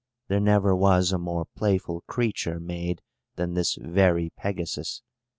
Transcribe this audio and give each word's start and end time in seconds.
There 0.29 0.39
never 0.39 0.75
was 0.75 1.11
a 1.11 1.19
more 1.19 1.45
playful 1.55 2.01
creature 2.07 2.59
made 2.59 3.01
than 3.35 3.53
this 3.53 3.77
very 3.79 4.31
Pegasus. 4.35 5.03